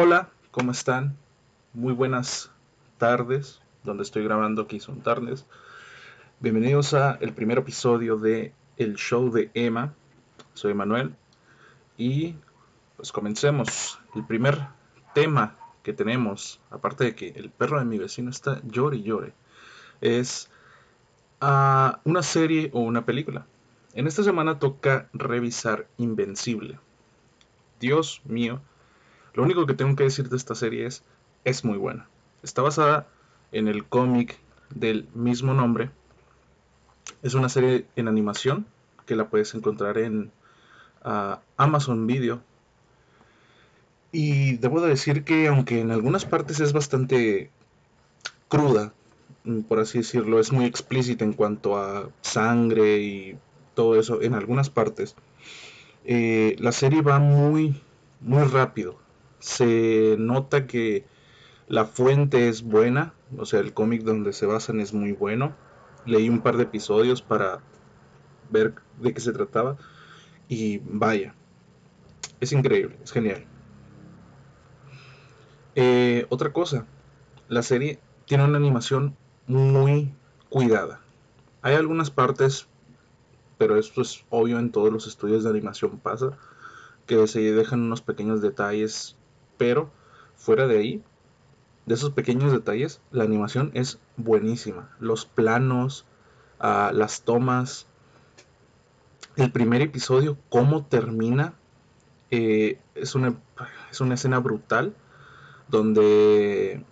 [0.00, 1.16] Hola, ¿cómo están?
[1.74, 2.52] Muy buenas
[2.98, 5.44] tardes, donde estoy grabando aquí son tardes.
[6.38, 9.94] Bienvenidos a el primer episodio de El Show de Emma.
[10.54, 11.16] Soy Manuel
[11.96, 12.36] y
[12.94, 13.98] pues comencemos.
[14.14, 14.68] El primer
[15.14, 19.32] tema que tenemos, aparte de que el perro de mi vecino está llore y llore,
[20.00, 20.48] es
[21.40, 23.46] ah, una serie o una película.
[23.94, 26.78] En esta semana toca revisar Invencible.
[27.80, 28.60] Dios mío,
[29.38, 31.04] lo único que tengo que decir de esta serie es,
[31.44, 32.08] es muy buena.
[32.42, 33.06] Está basada
[33.52, 34.36] en el cómic
[34.74, 35.90] del mismo nombre.
[37.22, 38.66] Es una serie en animación
[39.06, 40.32] que la puedes encontrar en
[41.04, 42.42] uh, Amazon Video.
[44.10, 47.52] Y debo de decir que aunque en algunas partes es bastante
[48.48, 48.92] cruda,
[49.44, 53.38] mm, por así decirlo, es muy explícita en cuanto a sangre y
[53.74, 55.14] todo eso en algunas partes.
[56.04, 57.80] Eh, la serie va muy,
[58.20, 58.98] muy rápido.
[59.38, 61.04] Se nota que
[61.68, 65.54] la fuente es buena, o sea, el cómic donde se basan es muy bueno.
[66.06, 67.60] Leí un par de episodios para
[68.50, 69.76] ver de qué se trataba
[70.48, 71.34] y vaya,
[72.40, 73.44] es increíble, es genial.
[75.74, 76.86] Eh, otra cosa,
[77.48, 80.14] la serie tiene una animación muy
[80.48, 81.00] cuidada.
[81.62, 82.68] Hay algunas partes
[83.58, 86.38] pero esto es obvio en todos los estudios de animación pasa,
[87.06, 89.16] que se dejan unos pequeños detalles,
[89.58, 89.90] pero
[90.36, 91.02] fuera de ahí,
[91.86, 94.90] de esos pequeños detalles, la animación es buenísima.
[95.00, 96.06] Los planos,
[96.60, 97.86] uh, las tomas,
[99.36, 101.54] el primer episodio, cómo termina,
[102.30, 103.36] eh, es, una,
[103.90, 104.94] es una escena brutal
[105.68, 106.84] donde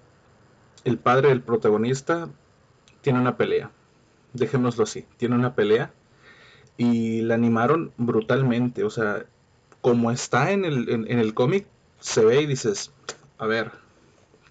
[0.84, 2.28] el padre del protagonista
[3.00, 3.70] tiene una pelea.
[4.32, 5.92] Dejémoslo así, tiene una pelea
[6.76, 8.84] y la animaron brutalmente.
[8.84, 9.26] O sea,
[9.80, 11.66] como está en el, en, el cómic,
[12.06, 12.92] se ve y dices,
[13.36, 13.72] a ver,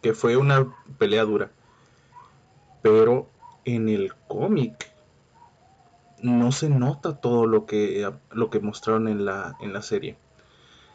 [0.02, 1.52] que fue una pelea dura.
[2.82, 3.30] Pero
[3.64, 4.92] en el cómic
[6.22, 10.18] no se nota todo lo que, lo que mostraron en la, en la serie.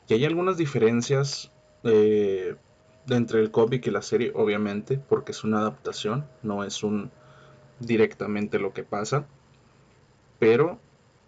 [0.07, 1.51] Y hay algunas diferencias
[1.83, 2.57] eh,
[3.09, 7.11] entre el cómic y la serie, obviamente, porque es una adaptación, no es un
[7.79, 9.25] directamente lo que pasa.
[10.39, 10.79] Pero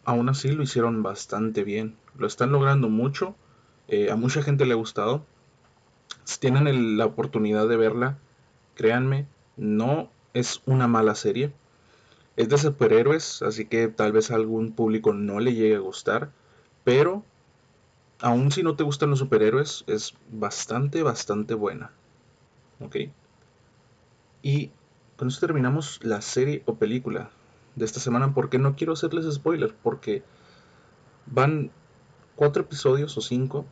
[0.04, 1.96] aún así lo hicieron bastante bien.
[2.18, 3.34] Lo están logrando mucho.
[3.88, 5.24] Eh, a mucha gente le ha gustado.
[6.24, 8.18] Si tienen la oportunidad de verla,
[8.74, 9.26] créanme,
[9.56, 11.52] no es una mala serie.
[12.36, 16.30] Es de superhéroes, así que tal vez a algún público no le llegue a gustar.
[16.84, 17.22] Pero,
[18.20, 21.90] aún si no te gustan los superhéroes, es bastante, bastante buena.
[22.80, 22.96] ¿Ok?
[24.42, 24.70] Y
[25.16, 27.30] con eso terminamos la serie o película
[27.76, 30.22] de esta semana porque no quiero hacerles spoiler porque
[31.26, 31.70] van
[32.36, 33.64] cuatro episodios o cinco.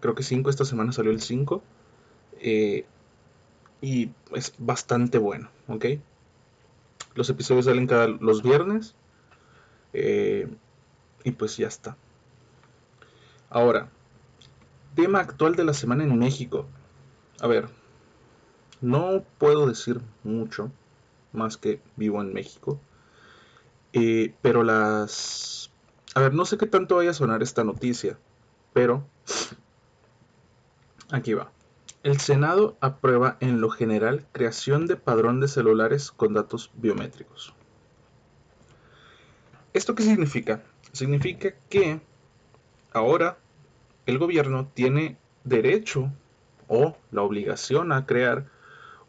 [0.00, 1.62] Creo que cinco esta semana salió el cinco.
[2.40, 2.84] Eh,
[3.80, 5.84] y es bastante bueno ok
[7.14, 8.94] los episodios salen cada los viernes.
[9.92, 10.48] Eh,
[11.24, 11.96] y pues ya está.
[13.50, 13.90] Ahora
[14.94, 16.66] tema actual de la semana en México.
[17.40, 17.68] A ver
[18.82, 20.70] no puedo decir mucho
[21.32, 22.78] más que vivo en México.
[23.94, 25.70] Eh, pero las...
[26.14, 28.18] A ver, no sé qué tanto vaya a sonar esta noticia,
[28.72, 29.06] pero...
[31.10, 31.50] Aquí va.
[32.02, 37.54] El Senado aprueba en lo general creación de padrón de celulares con datos biométricos.
[39.72, 40.62] ¿Esto qué significa?
[40.92, 42.00] Significa que
[42.92, 43.38] ahora
[44.06, 46.12] el gobierno tiene derecho
[46.68, 48.46] o la obligación a crear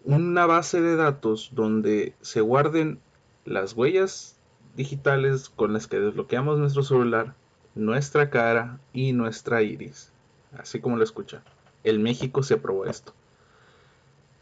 [0.04, 3.00] una base de datos donde se guarden
[3.46, 4.33] las huellas
[4.76, 7.36] digitales con las que desbloqueamos nuestro celular,
[7.76, 10.12] nuestra cara y nuestra iris.
[10.58, 11.44] Así como lo escucha.
[11.84, 13.14] En México se aprobó esto.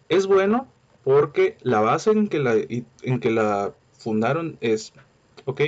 [0.10, 0.68] Es bueno
[1.04, 4.94] porque la base en que la, en que la fundaron es,
[5.46, 5.62] ok,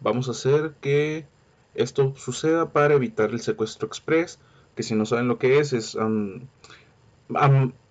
[0.00, 1.26] vamos a hacer que
[1.74, 4.38] esto suceda para evitar el secuestro express,
[4.74, 5.96] que si no saben lo que es, es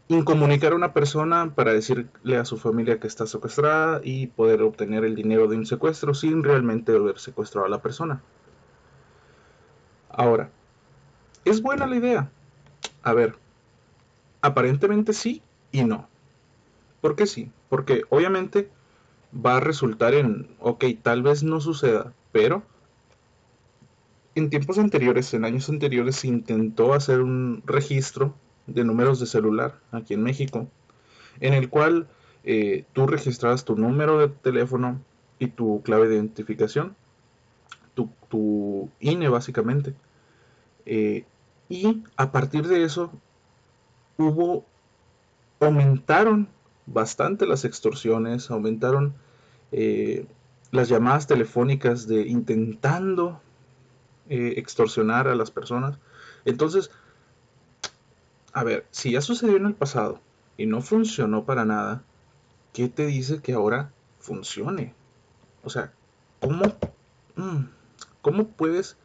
[0.10, 5.04] incomunicar a una persona para decirle a su familia que está secuestrada y poder obtener
[5.04, 8.22] el dinero de un secuestro sin realmente haber secuestrado a la persona.
[10.10, 10.50] Ahora,
[11.44, 12.32] ¿es buena la idea?
[13.04, 13.36] A ver,
[14.42, 16.08] aparentemente sí y no.
[17.02, 17.52] ¿Por qué sí?
[17.70, 18.70] Porque obviamente
[19.34, 22.64] va a resultar en, ok, tal vez no suceda, pero
[24.36, 28.34] en tiempos anteriores, en años anteriores, se intentó hacer un registro
[28.68, 30.68] de números de celular aquí en México,
[31.40, 32.08] en el cual
[32.44, 35.02] eh, tú registrabas tu número de teléfono
[35.40, 36.96] y tu clave de identificación,
[38.30, 39.94] tu, INE básicamente.
[40.86, 41.26] Eh,
[41.70, 43.12] y a partir de eso,
[44.18, 44.66] hubo,
[45.60, 46.48] aumentaron
[46.86, 49.14] bastante las extorsiones, aumentaron
[49.72, 50.26] eh,
[50.72, 53.42] las llamadas telefónicas de intentando
[54.30, 56.00] extorsionar a las personas.
[56.44, 56.92] Entonces,
[58.58, 60.20] a ver, si ya sucedió en el pasado
[60.58, 62.02] y no funcionó para nada,
[62.74, 64.96] ¿qué te dice que ahora funcione?
[65.64, 65.94] O sea,
[66.40, 66.64] ¿cómo,
[67.36, 67.66] mm,
[68.24, 68.98] ¿cómo puedes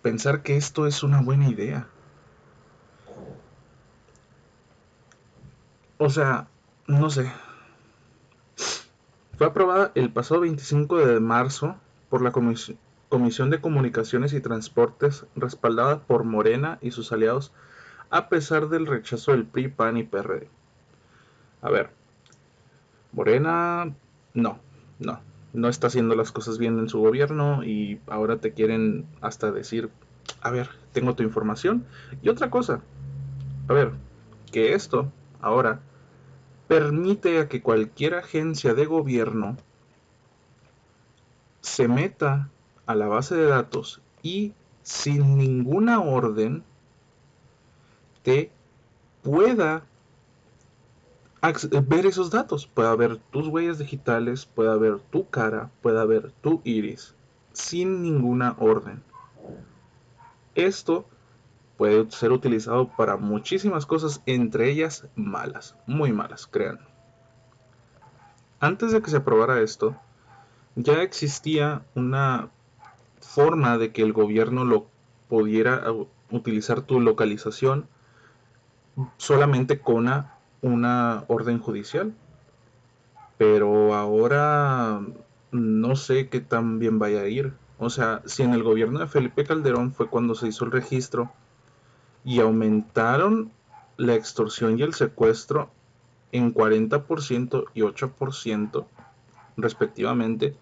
[0.00, 1.86] pensar que esto es una buena idea?
[5.98, 6.48] O sea,
[6.86, 7.30] no sé.
[9.36, 11.76] Fue aprobada el pasado 25 de marzo
[12.08, 17.52] por la Comisión de Comunicaciones y Transportes, respaldada por Morena y sus aliados,
[18.12, 20.46] a pesar del rechazo del PRI, PAN y PRD.
[21.62, 21.88] A ver,
[23.10, 23.94] Morena,
[24.34, 24.58] no,
[24.98, 25.20] no,
[25.54, 29.88] no está haciendo las cosas bien en su gobierno y ahora te quieren hasta decir,
[30.42, 31.86] a ver, tengo tu información.
[32.20, 32.82] Y otra cosa,
[33.66, 33.92] a ver,
[34.52, 35.10] que esto
[35.40, 35.80] ahora
[36.68, 39.56] permite a que cualquier agencia de gobierno
[41.62, 42.50] se meta
[42.84, 46.62] a la base de datos y sin ninguna orden
[49.22, 49.84] pueda
[51.88, 52.66] ver esos datos.
[52.66, 57.14] Puede ver tus huellas digitales, puede ver tu cara, puede ver tu iris,
[57.52, 59.02] sin ninguna orden.
[60.54, 61.06] Esto
[61.76, 66.78] puede ser utilizado para muchísimas cosas, entre ellas malas, muy malas, crean.
[68.60, 69.96] Antes de que se aprobara esto,
[70.76, 72.50] ya existía una
[73.20, 74.86] forma de que el gobierno lo
[75.28, 75.82] pudiera
[76.30, 77.88] utilizar tu localización
[79.16, 80.08] solamente con
[80.62, 82.14] una, orden judicial.
[83.38, 85.00] Pero ahora
[85.50, 87.54] no sé qué tan bien vaya a ir.
[87.78, 91.32] O sea, si en el gobierno de Felipe Calderón fue cuando se hizo el registro
[92.24, 93.50] y aumentaron
[93.96, 95.70] la extorsión y el secuestro
[96.30, 98.86] en 40% y 8%
[99.56, 100.56] respectivamente,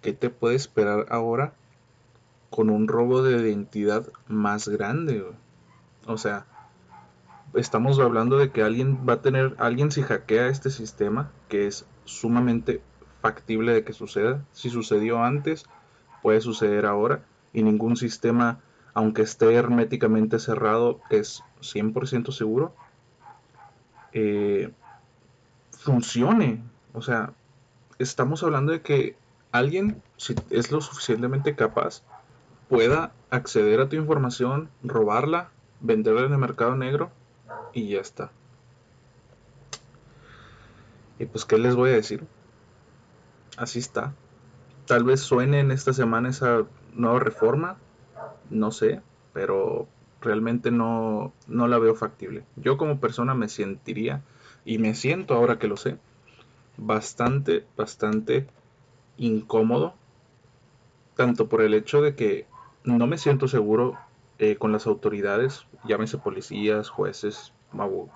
[0.00, 1.52] ¿qué te puede esperar ahora
[2.48, 5.24] con un robo de identidad más grande?
[6.06, 6.46] O sea,
[7.54, 11.86] estamos hablando de que alguien va a tener, alguien si hackea este sistema, que es
[12.04, 12.82] sumamente
[13.20, 15.64] factible de que suceda, si sucedió antes,
[16.22, 18.60] puede suceder ahora, y ningún sistema
[18.94, 22.74] aunque esté herméticamente cerrado, es 100% seguro,
[24.12, 24.72] eh,
[25.70, 26.62] funcione.
[26.92, 27.32] O sea,
[27.98, 29.16] estamos hablando de que
[29.52, 32.02] alguien, si es lo suficientemente capaz,
[32.68, 35.50] pueda acceder a tu información, robarla,
[35.80, 37.10] venderla en el mercado negro
[37.72, 38.30] y ya está.
[41.18, 42.24] Y pues, ¿qué les voy a decir?
[43.56, 44.14] Así está.
[44.86, 46.64] Tal vez suene en esta semana esa
[46.94, 47.76] nueva reforma,
[48.48, 49.02] no sé,
[49.32, 49.86] pero
[50.20, 52.44] realmente no, no la veo factible.
[52.56, 54.22] Yo como persona me sentiría,
[54.64, 55.98] y me siento ahora que lo sé,
[56.76, 58.46] bastante, bastante
[59.16, 59.94] incómodo,
[61.16, 62.46] tanto por el hecho de que
[62.84, 63.98] no me siento seguro
[64.38, 67.52] eh, con las autoridades, llámese policías, jueces,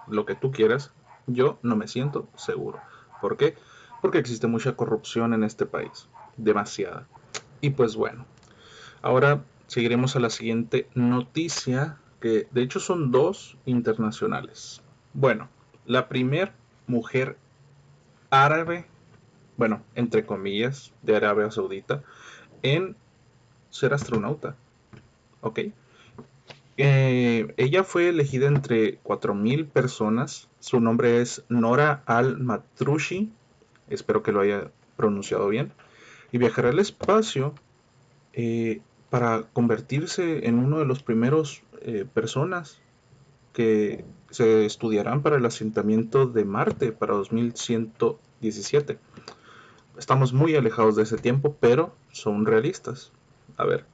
[0.08, 0.92] lo que tú quieras,
[1.26, 2.80] yo no me siento seguro.
[3.20, 3.56] ¿Por qué?
[4.02, 7.06] Porque existe mucha corrupción en este país, demasiada.
[7.60, 8.26] Y pues bueno,
[9.02, 14.82] ahora seguiremos a la siguiente noticia, que de hecho son dos internacionales.
[15.14, 15.48] Bueno,
[15.86, 16.54] la primera
[16.86, 17.38] mujer
[18.30, 18.86] árabe,
[19.56, 22.02] bueno, entre comillas, de Arabia Saudita,
[22.62, 22.96] en
[23.70, 24.56] ser astronauta.
[25.40, 25.60] ¿Ok?
[26.76, 30.48] Eh, ella fue elegida entre 4.000 personas.
[30.58, 33.30] Su nombre es Nora Al-Matrushi.
[33.88, 35.72] Espero que lo haya pronunciado bien.
[36.32, 37.54] Y viajará al espacio
[38.32, 42.80] eh, para convertirse en uno de los primeros eh, personas
[43.52, 48.98] que se estudiarán para el asentamiento de Marte para 2117.
[49.96, 53.12] Estamos muy alejados de ese tiempo, pero son realistas.
[53.56, 53.86] A ver,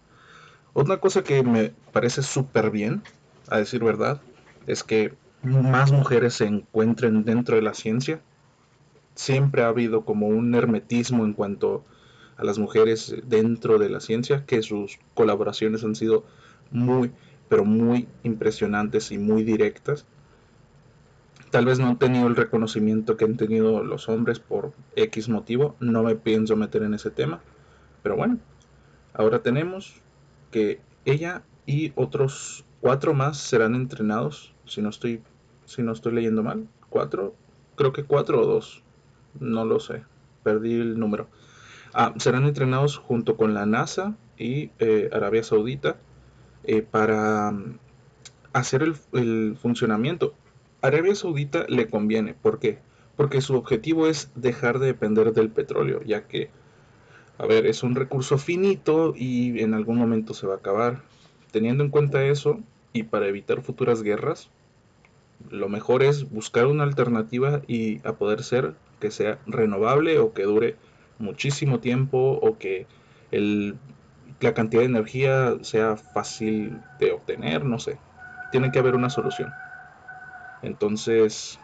[0.72, 3.02] otra cosa que me parece súper bien,
[3.48, 4.20] a decir verdad,
[4.66, 8.20] es que más mujeres se encuentren dentro de la ciencia.
[9.14, 11.84] Siempre ha habido como un hermetismo en cuanto
[12.36, 16.24] a las mujeres dentro de la ciencia, que sus colaboraciones han sido
[16.70, 17.12] muy,
[17.48, 20.06] pero muy impresionantes y muy directas.
[21.50, 25.74] Tal vez no han tenido el reconocimiento que han tenido los hombres por X motivo,
[25.80, 27.40] no me pienso meter en ese tema,
[28.04, 28.38] pero bueno,
[29.14, 30.00] ahora tenemos
[30.50, 35.23] que ella y otros cuatro más serán entrenados, si no estoy,
[35.64, 37.35] si no estoy leyendo mal, cuatro,
[37.76, 38.83] creo que cuatro o dos,
[39.38, 40.04] no lo sé,
[40.42, 41.28] perdí el número
[41.92, 45.97] Ah, serán entrenados junto con la NASA y eh, Arabia Saudita
[46.62, 47.78] eh, para mm,
[48.52, 50.35] hacer el, funcionamiento.
[50.83, 52.35] Arabia Saudita le conviene.
[52.35, 52.78] ¿Por qué?
[53.16, 56.50] Porque su objetivo es dejar de depender del petróleo, ya que,
[57.40, 61.00] a ver, es un recurso finito y en algún momento se va a acabar.
[61.52, 62.61] Teniendo en cuenta eso,
[62.92, 64.50] y para evitar futuras guerras,
[65.49, 70.42] lo mejor es buscar una alternativa y a poder ser que sea renovable o que
[70.42, 70.76] dure
[71.18, 72.87] muchísimo tiempo o que
[74.40, 77.97] la cantidad de energía sea fácil de obtener, no sé.
[78.50, 79.54] Tiene que haber una solución.
[80.61, 81.59] Entonces,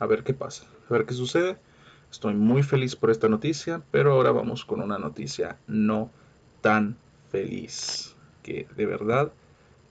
[0.00, 1.58] a ver qué pasa, a ver qué sucede.
[2.12, 6.10] Estoy muy feliz por esta noticia, pero ahora vamos con una noticia no
[6.60, 6.98] tan
[7.30, 9.32] feliz, que de verdad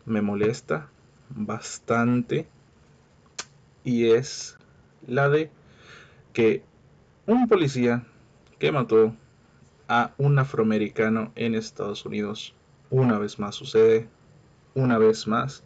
[0.05, 0.87] me molesta
[1.31, 2.47] bastante
[3.83, 4.55] y es
[5.07, 5.49] la de
[6.31, 6.63] que
[7.25, 8.05] un policía
[8.59, 9.15] que mató
[9.87, 12.53] a un afroamericano en Estados Unidos
[12.91, 14.07] una vez más sucede,
[14.75, 15.63] una vez más,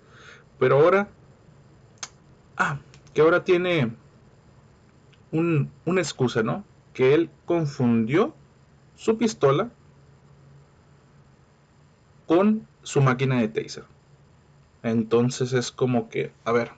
[0.58, 1.10] pero ahora,
[2.56, 2.80] ah,
[3.14, 3.92] que ahora tiene
[5.36, 6.64] un, una excusa, ¿no?
[6.94, 8.34] Que él confundió
[8.96, 9.70] su pistola
[12.28, 13.86] con su máquina de taser.
[14.84, 16.72] Entonces es como que, a ver,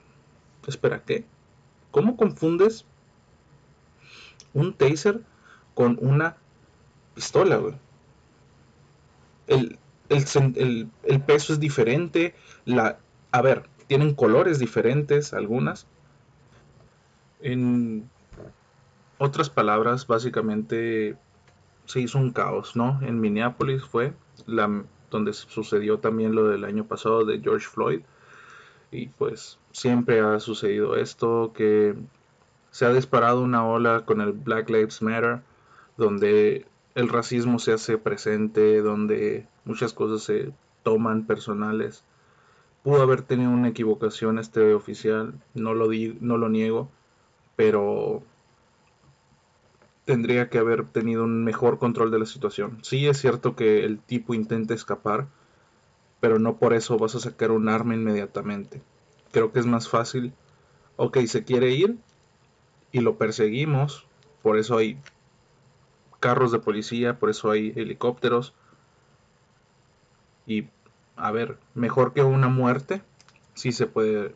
[0.66, 1.24] espera, ¿qué?
[1.90, 2.84] ¿Cómo confundes
[4.54, 5.22] un taser
[5.74, 6.36] con una
[7.14, 7.74] pistola, güey?
[9.46, 12.34] El, el, peso es diferente,
[12.64, 12.98] la,
[13.30, 15.86] a ver, tienen colores diferentes algunas.
[17.40, 18.10] En
[19.18, 21.16] otras palabras, básicamente
[21.86, 23.00] se hizo un caos, ¿no?
[23.02, 24.12] En Minneapolis fue
[24.46, 28.00] la, donde sucedió también lo del año pasado de George Floyd.
[28.90, 31.94] Y pues siempre ha sucedido esto, que
[32.70, 35.40] se ha disparado una ola con el Black Lives Matter,
[35.96, 42.04] donde el racismo se hace presente, donde muchas cosas se toman personales.
[42.82, 45.88] Pudo haber tenido una equivocación este oficial, no lo,
[46.20, 46.88] no lo niego,
[47.56, 48.22] pero
[50.08, 52.78] tendría que haber tenido un mejor control de la situación.
[52.80, 55.26] Sí es cierto que el tipo intenta escapar,
[56.18, 58.80] pero no por eso vas a sacar un arma inmediatamente.
[59.32, 60.32] Creo que es más fácil,
[60.96, 61.98] ok, se quiere ir
[62.90, 64.06] y lo perseguimos,
[64.42, 64.96] por eso hay
[66.20, 68.54] carros de policía, por eso hay helicópteros.
[70.46, 70.68] Y,
[71.16, 73.02] a ver, mejor que una muerte,
[73.52, 74.34] sí se puede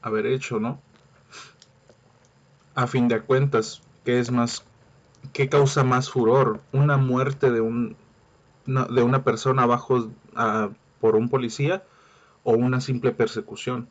[0.00, 0.80] haber hecho, ¿no?
[2.74, 4.64] A fin de cuentas, ¿qué es más
[5.32, 6.60] ¿qué causa más furor?
[6.72, 7.96] ¿Una muerte de, un,
[8.66, 10.10] de una persona abajo
[11.00, 11.82] por un policía
[12.44, 13.88] o una simple persecución?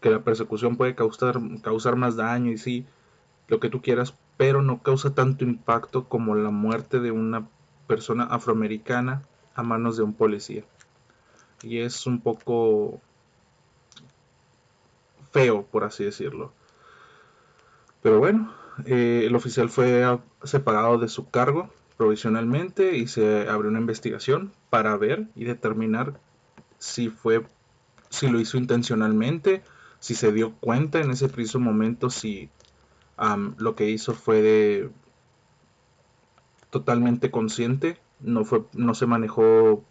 [0.00, 2.86] Que la persecución puede causar, causar más daño y sí,
[3.48, 7.46] lo que tú quieras, pero no causa tanto impacto como la muerte de una
[7.86, 9.22] persona afroamericana
[9.54, 10.64] a manos de un policía.
[11.62, 13.00] Y es un poco
[15.32, 16.52] feo, por así decirlo.
[18.02, 18.52] Pero bueno,
[18.86, 24.96] eh, el oficial fue separado de su cargo provisionalmente y se abrió una investigación para
[24.96, 26.18] ver y determinar
[26.78, 27.44] si fue
[28.08, 29.62] si lo hizo intencionalmente,
[30.00, 32.50] si se dio cuenta en ese preciso momento si
[33.58, 34.90] lo que hizo fue
[36.70, 39.84] totalmente consciente, no fue no se manejó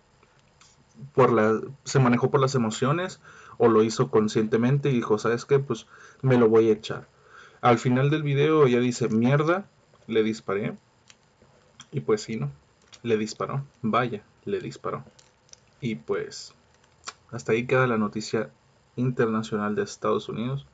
[1.13, 3.22] por la se manejó por las emociones
[3.58, 5.60] o lo hizo conscientemente y dijo, "¿Sabes qué?
[5.60, 5.86] Pues
[6.22, 7.08] me lo voy a echar."
[7.62, 9.66] Al final del video ella dice, mierda,
[10.08, 10.75] le disparé.
[11.92, 12.51] Y pues sí, ¿no?
[13.04, 13.66] Le disparó.
[13.82, 15.04] Vaya, le disparó.
[15.82, 16.54] Y pues
[17.32, 18.50] hasta ahí queda la noticia
[18.96, 20.66] internacional de Estados Unidos,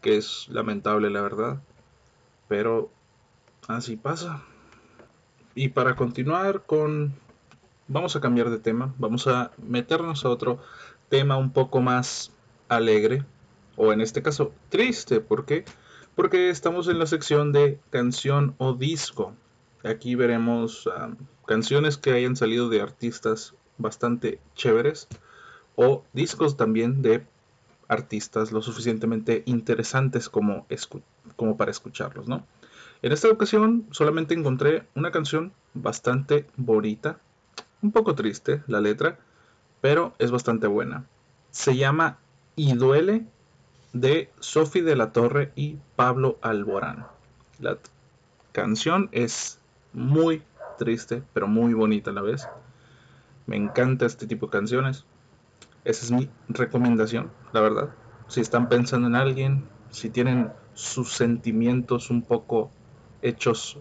[0.00, 1.60] que es lamentable la verdad,
[2.48, 2.90] pero
[3.68, 4.42] así pasa.
[5.54, 7.14] Y para continuar con...
[7.88, 10.60] Vamos a cambiar de tema, vamos a meternos a otro
[11.08, 12.32] tema un poco más
[12.68, 13.24] alegre,
[13.76, 15.64] o en este caso triste, porque
[16.14, 19.34] porque estamos en la sección de canción o disco.
[19.84, 20.88] Aquí veremos
[21.46, 25.08] canciones que hayan salido de artistas bastante chéveres
[25.74, 27.26] o discos también de
[27.88, 30.66] artistas lo suficientemente interesantes como,
[31.36, 32.46] como para escucharlos, ¿no?
[33.02, 37.18] En esta ocasión solamente encontré una canción bastante bonita,
[37.82, 39.18] un poco triste la letra,
[39.80, 41.04] pero es bastante buena.
[41.50, 42.18] Se llama
[42.54, 43.26] Y duele
[43.92, 47.06] de Sophie de la Torre y Pablo Alborán.
[47.58, 47.78] La
[48.52, 49.60] canción es
[49.92, 50.42] muy
[50.78, 52.48] triste, pero muy bonita a la vez.
[53.46, 55.04] Me encanta este tipo de canciones.
[55.84, 57.90] Esa es mi recomendación, la verdad.
[58.28, 62.70] Si están pensando en alguien, si tienen sus sentimientos un poco
[63.20, 63.78] hechos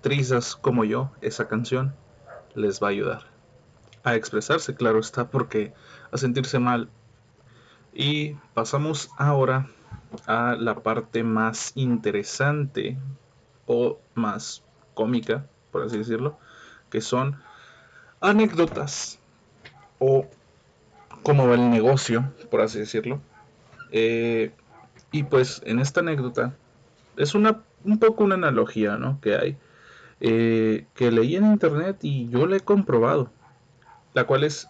[0.00, 1.94] trizas como yo, esa canción
[2.54, 3.22] les va a ayudar.
[4.04, 5.72] A expresarse, claro está, porque
[6.10, 6.90] a sentirse mal
[7.92, 9.68] y pasamos ahora
[10.26, 12.98] a la parte más interesante
[13.66, 14.62] o más
[14.94, 16.38] cómica, por así decirlo,
[16.90, 17.40] que son
[18.20, 19.18] anécdotas
[19.98, 20.26] o
[21.22, 23.20] cómo va el negocio, por así decirlo.
[23.90, 24.52] Eh,
[25.10, 26.54] y pues en esta anécdota
[27.16, 29.20] es una un poco una analogía, ¿no?
[29.20, 29.58] Que hay
[30.20, 33.30] eh, que leí en internet y yo la he comprobado,
[34.14, 34.68] la cual es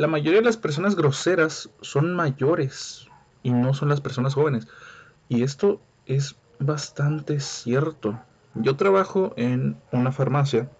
[0.00, 3.06] la mayoría de las personas groseras son mayores
[3.42, 4.66] y no son las personas jóvenes.
[5.28, 8.18] Y esto es bastante cierto.
[8.54, 10.70] Yo trabajo en una farmacia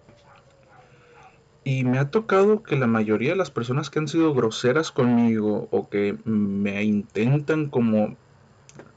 [1.63, 5.67] y me ha tocado que la mayoría de las personas que han sido groseras conmigo
[5.69, 8.17] o que me intentan como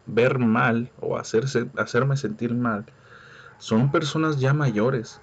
[0.07, 2.87] ver mal o hacerse, hacerme sentir mal
[3.59, 5.21] son personas ya mayores.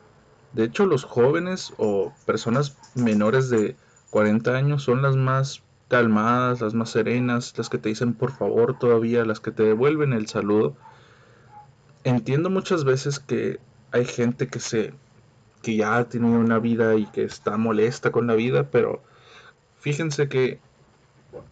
[0.53, 3.75] De hecho, los jóvenes o personas menores de
[4.11, 8.77] 40 años son las más calmadas, las más serenas, las que te dicen por favor
[8.77, 10.75] todavía, las que te devuelven el saludo.
[12.03, 13.59] Entiendo muchas veces que
[13.91, 14.93] hay gente que se
[15.61, 19.01] que ya ha tenido una vida y que está molesta con la vida, pero
[19.79, 20.59] fíjense que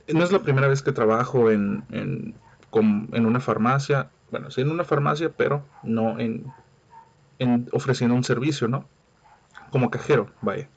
[0.07, 2.35] no es la primera vez que trabajo en, en,
[2.73, 6.45] en una farmacia, bueno, sí en una farmacia, pero no en,
[7.37, 8.85] en ofreciendo un servicio, ¿no?
[9.71, 10.69] Como cajero, vaya.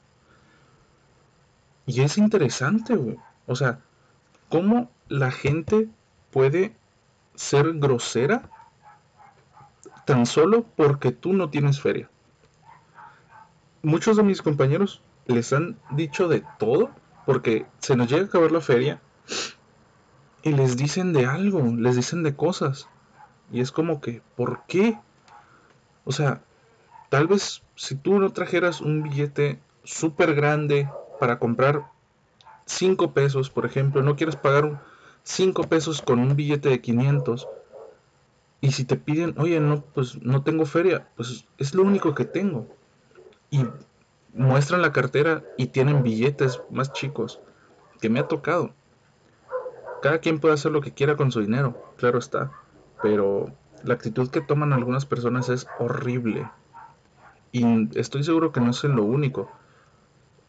[1.85, 2.97] Y es interesante.
[3.45, 3.79] O sea,
[4.49, 5.89] cómo la gente
[6.31, 6.75] puede
[7.35, 8.49] ser grosera
[10.05, 12.09] tan solo porque tú no tienes feria.
[13.81, 16.89] Muchos de mis compañeros les han dicho de todo
[17.25, 19.01] porque se nos llega a acabar la feria
[20.41, 22.87] y les dicen de algo, les dicen de cosas.
[23.51, 24.99] Y es como que, ¿por qué?
[26.05, 26.41] O sea,
[27.09, 30.89] tal vez si tú no trajeras un billete súper grande
[31.23, 31.89] para comprar
[32.65, 34.83] 5 pesos, por ejemplo, no quieres pagar
[35.23, 37.47] 5 pesos con un billete de 500,
[38.59, 42.25] y si te piden, oye, no, pues no tengo feria, pues es lo único que
[42.25, 42.67] tengo.
[43.51, 43.65] Y
[44.33, 47.39] muestran la cartera y tienen billetes más chicos,
[48.01, 48.73] que me ha tocado.
[50.01, 52.51] Cada quien puede hacer lo que quiera con su dinero, claro está,
[53.01, 53.49] pero
[53.85, 56.49] la actitud que toman algunas personas es horrible.
[57.53, 59.49] Y estoy seguro que no es lo único.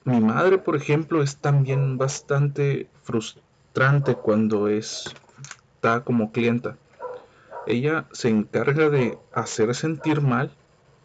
[0.06, 5.14] Mi madre, por ejemplo, es también bastante frustrante cuando es,
[5.76, 6.76] está como clienta.
[7.66, 10.50] Ella se encarga de hacer sentir mal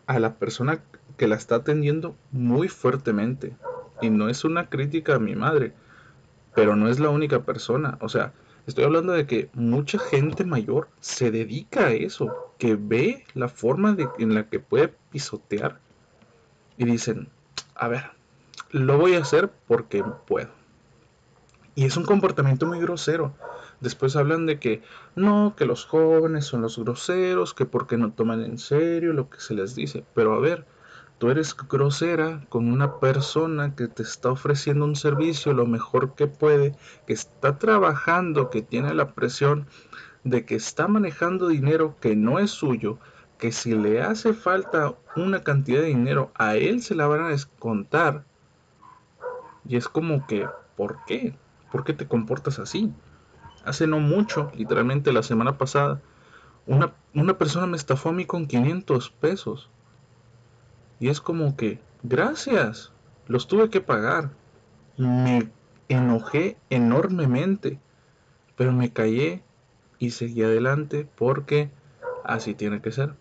[0.05, 0.83] a la persona
[1.15, 3.55] que la está atendiendo muy fuertemente.
[4.01, 5.71] Y no es una crítica a mi madre,
[6.53, 7.97] pero no es la única persona.
[8.01, 8.33] O sea,
[8.67, 13.95] estoy hablando de que mucha gente mayor se dedica a eso, que ve la forma
[14.17, 15.79] en la que puede pisotear
[16.75, 17.29] y dicen,
[17.75, 18.18] a ver,
[18.71, 20.49] lo voy a hacer porque puedo.
[21.75, 23.33] Y es un comportamiento muy grosero.
[23.79, 24.81] Después hablan de que
[25.15, 29.39] no, que los jóvenes son los groseros, que porque no toman en serio lo que
[29.39, 30.03] se les dice.
[30.13, 30.65] Pero a ver,
[31.17, 36.27] tú eres grosera con una persona que te está ofreciendo un servicio lo mejor que
[36.27, 36.75] puede,
[37.07, 39.67] que está trabajando, que tiene la presión
[40.25, 42.99] de que está manejando dinero que no es suyo,
[43.37, 47.29] que si le hace falta una cantidad de dinero, a él se la van a
[47.29, 48.25] descontar
[49.69, 51.35] y es como que, ¿por qué?
[51.71, 52.91] ¿Por qué te comportas así?
[53.63, 56.01] Hace no mucho, literalmente la semana pasada,
[56.65, 59.69] una, una persona me estafó a mí con 500 pesos.
[60.99, 62.91] Y es como que, gracias,
[63.27, 64.31] los tuve que pagar.
[64.97, 65.51] Me
[65.87, 67.79] enojé enormemente,
[68.55, 69.43] pero me callé
[69.99, 71.69] y seguí adelante porque
[72.23, 73.13] así tiene que ser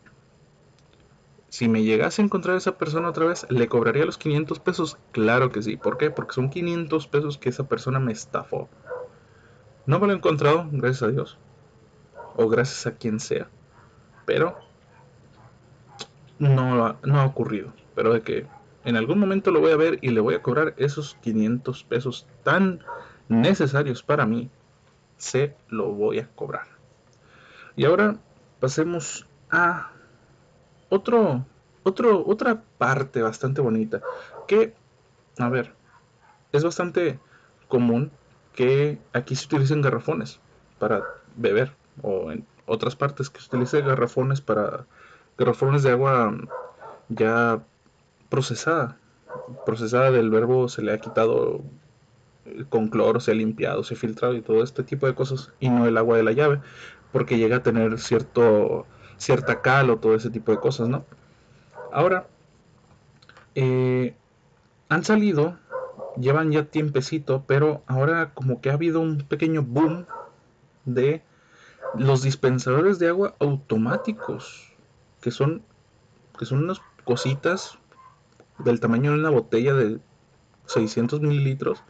[1.48, 4.98] si me llegase a encontrar a esa persona otra vez, ¿le cobraría los 500 pesos?
[5.12, 5.76] Claro que sí.
[5.76, 6.10] ¿Por qué?
[6.10, 8.68] Porque son 500 pesos que esa persona me estafó.
[9.86, 11.38] No me lo he encontrado, gracias a Dios.
[12.36, 13.48] O gracias a quien sea.
[14.26, 14.58] Pero
[16.38, 17.72] no, no ha ocurrido.
[17.94, 18.46] Pero de que
[18.84, 22.26] en algún momento lo voy a ver y le voy a cobrar esos 500 pesos
[22.42, 22.80] tan
[23.28, 24.50] necesarios para mí,
[25.16, 26.66] se lo voy a cobrar.
[27.74, 28.16] Y ahora
[28.60, 29.92] pasemos a
[30.88, 31.44] otro,
[31.82, 34.00] otro, otra parte bastante bonita
[34.46, 34.74] que,
[35.38, 35.74] a ver,
[36.52, 37.18] es bastante
[37.68, 38.10] común
[38.54, 40.40] que aquí se utilicen garrafones
[40.78, 41.02] para
[41.36, 44.86] beber o en otras partes que se utilicen garrafones para
[45.36, 46.34] garrafones de agua
[47.08, 47.62] ya
[48.28, 48.98] procesada
[49.64, 51.62] procesada del verbo se le ha quitado
[52.70, 55.68] con cloro, se ha limpiado, se ha filtrado y todo este tipo de cosas y
[55.68, 56.60] no el agua de la llave
[57.12, 58.86] porque llega a tener cierto
[59.18, 61.04] cierta cal o todo ese tipo de cosas, ¿no?
[61.92, 62.26] Ahora,
[63.54, 64.14] eh,
[64.88, 65.58] han salido,
[66.16, 70.06] llevan ya tiempecito, pero ahora como que ha habido un pequeño boom
[70.84, 71.22] de
[71.94, 74.72] los dispensadores de agua automáticos,
[75.20, 75.62] que son,
[76.38, 77.78] que son unas cositas
[78.58, 79.98] del tamaño de una botella de
[80.66, 81.82] 600 mililitros,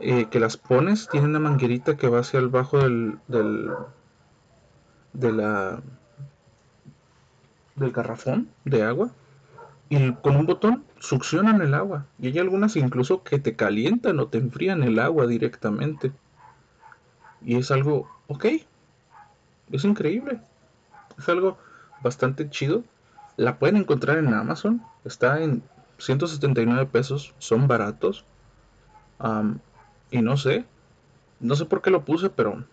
[0.00, 3.70] eh, que las pones, tiene una manguerita que va hacia el bajo del, del,
[5.14, 5.80] de la,
[7.76, 9.10] del garrafón de agua
[9.88, 12.06] y con un botón succionan el agua.
[12.18, 16.12] Y hay algunas incluso que te calientan o te enfrían el agua directamente.
[17.42, 18.46] Y es algo, ok,
[19.70, 20.40] es increíble.
[21.18, 21.58] Es algo
[22.02, 22.82] bastante chido.
[23.36, 24.82] La pueden encontrar en Amazon.
[25.04, 25.62] Está en
[25.98, 27.34] 179 pesos.
[27.38, 28.24] Son baratos.
[30.10, 30.64] y no sé.
[31.40, 32.64] No sé por qué lo puse, pero...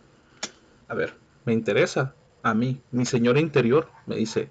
[0.87, 2.13] A ver, me interesa.
[2.43, 4.49] A mí, mi señora interior me dice,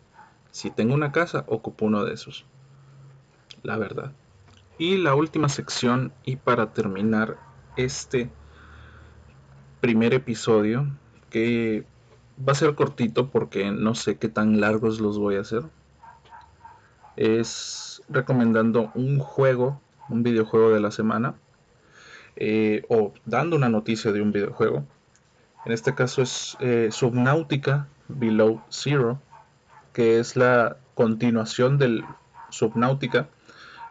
[0.50, 2.44] si tengo una casa, ocupo uno de esos.
[3.62, 4.12] La verdad.
[4.78, 7.36] Y la última sección, y para terminar
[7.76, 8.30] este
[9.80, 10.86] primer episodio,
[11.30, 11.84] que
[12.46, 15.64] va a ser cortito porque no sé qué tan largos los voy a hacer,
[17.16, 21.34] es recomendando un juego, un videojuego de la semana,
[22.36, 24.84] eh, o dando una noticia de un videojuego.
[25.64, 29.20] En este caso es eh, Subnautica Below Zero
[29.92, 32.04] que es la continuación del
[32.50, 33.28] Subnautica.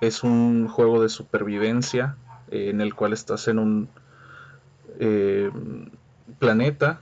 [0.02, 2.16] Es un juego de supervivencia
[2.52, 3.90] eh, en el cual estás en un
[5.00, 5.52] eh,
[6.40, 7.00] planeta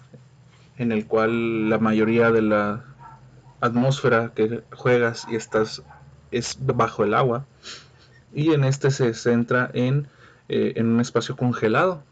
[0.77, 2.83] en el cual la mayoría de la
[3.61, 5.81] atmósfera que juegas y estás
[6.31, 7.45] es bajo el agua
[8.33, 10.07] y en este se centra en,
[10.49, 12.03] eh, en un espacio congelado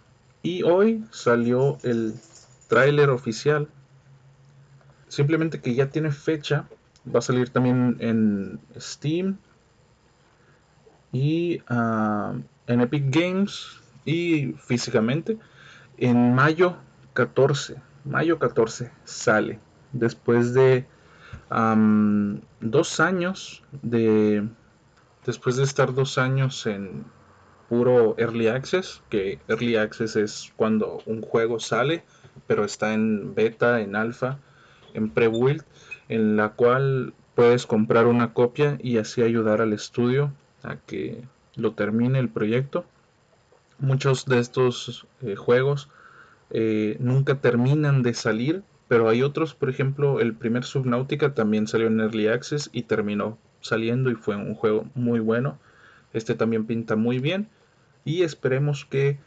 [0.42, 2.16] y hoy salió el
[2.68, 3.68] tráiler oficial
[5.08, 6.66] simplemente que ya tiene fecha
[7.14, 9.38] Va a salir también en Steam
[11.12, 12.34] y ah,
[12.66, 15.38] en Epic Games y físicamente.
[15.98, 16.78] En mayo
[17.14, 17.76] 14,
[18.06, 19.60] mayo 14 sale.
[19.94, 20.88] Después de
[22.60, 24.48] dos años de...
[25.26, 27.06] Después de estar dos años en
[27.70, 32.04] puro Early Access, que Early Access es cuando un juego sale,
[32.48, 34.40] pero está en beta, en alfa,
[34.94, 35.64] en pre-build
[36.10, 40.32] en la cual puedes comprar una copia y así ayudar al estudio
[40.64, 41.24] a que
[41.56, 42.86] lo termine el proyecto.
[43.80, 45.90] Muchos de estos eh, juegos
[46.50, 51.88] eh, nunca terminan de salir, pero hay otros, por ejemplo, el primer Subnautica también salió
[51.88, 55.58] en Early Access y terminó saliendo y fue un juego muy bueno.
[56.14, 57.50] Este también pinta muy bien
[58.06, 59.18] y esperemos que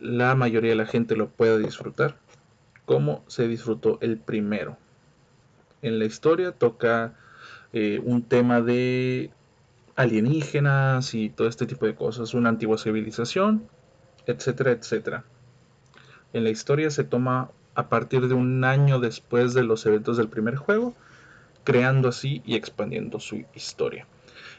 [0.00, 2.16] la mayoría de la gente lo pueda disfrutar
[2.86, 4.78] como se disfrutó el primero
[5.82, 7.14] en la historia, toca
[7.72, 9.30] eh, un tema de
[9.96, 13.68] alienígenas y todo este tipo de cosas, una antigua civilización,
[14.26, 15.24] etcétera, etcétera.
[16.32, 20.28] En la historia se toma a partir de un año después de los eventos del
[20.28, 20.94] primer juego,
[21.64, 24.06] creando así y expandiendo su historia.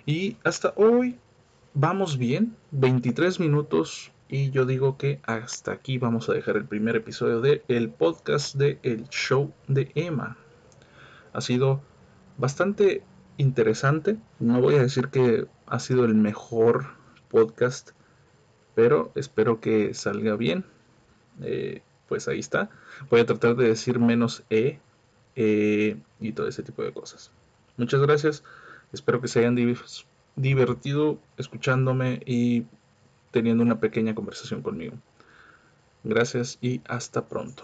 [0.06, 1.18] Y hasta hoy
[1.74, 6.96] vamos bien, 23 minutos y yo digo que hasta aquí vamos a dejar el primer
[6.96, 10.38] episodio del el podcast de El Show de Emma
[11.38, 11.82] ha sido
[12.38, 13.04] bastante
[13.38, 14.18] interesante.
[14.40, 16.88] No voy a decir que ha sido el mejor
[17.30, 17.92] podcast,
[18.74, 20.66] pero espero que salga bien.
[21.44, 22.72] Eh, pues ahí está.
[23.12, 24.80] Voy a tratar de decir menos E
[25.36, 27.32] eh, y todo ese tipo de cosas.
[27.78, 28.44] Muchas gracias.
[28.92, 29.56] Espero que se hayan
[30.36, 32.66] divertido escuchándome y
[33.32, 34.96] teniendo una pequeña conversación conmigo.
[36.04, 37.64] Gracias y hasta pronto.